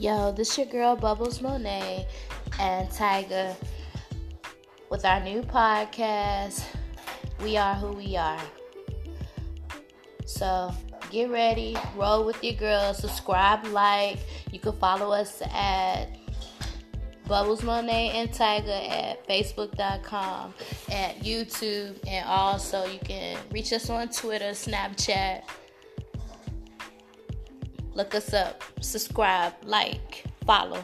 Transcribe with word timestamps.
Yo, 0.00 0.32
this 0.32 0.52
is 0.52 0.56
your 0.56 0.66
girl 0.68 0.96
Bubbles 0.96 1.42
Monet 1.42 2.08
and 2.58 2.88
Tyga 2.88 3.54
with 4.88 5.04
our 5.04 5.22
new 5.22 5.42
podcast. 5.42 6.64
We 7.42 7.58
are 7.58 7.74
who 7.74 7.92
we 7.92 8.16
are. 8.16 8.40
So 10.24 10.72
get 11.10 11.28
ready, 11.28 11.76
roll 11.96 12.24
with 12.24 12.42
your 12.42 12.54
girl, 12.54 12.94
subscribe, 12.94 13.66
like. 13.66 14.20
You 14.50 14.58
can 14.58 14.72
follow 14.78 15.12
us 15.12 15.42
at 15.52 16.06
Bubbles 17.28 17.62
Monet 17.62 18.12
and 18.12 18.30
Tyga 18.30 18.88
at 18.88 19.28
Facebook.com, 19.28 20.54
at 20.90 21.16
YouTube, 21.16 21.98
and 22.08 22.26
also 22.26 22.86
you 22.86 23.00
can 23.00 23.36
reach 23.50 23.70
us 23.74 23.90
on 23.90 24.08
Twitter, 24.08 24.52
Snapchat. 24.52 25.42
Look 28.00 28.14
us 28.14 28.32
up, 28.32 28.64
subscribe, 28.80 29.52
like, 29.62 30.24
follow. 30.46 30.82